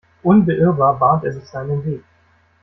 Unbeirrbar 0.23 0.97
bahnt 0.97 1.25
er 1.25 1.33
sich 1.33 1.45
seinen 1.45 1.85
Weg. 1.85 2.03